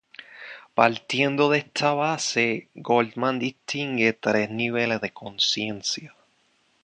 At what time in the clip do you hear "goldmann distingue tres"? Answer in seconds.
2.73-4.49